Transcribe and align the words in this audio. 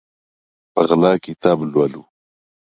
په 0.73 0.81
غلا 0.87 1.11
کتاب 1.25 1.57
لولو 1.71 2.01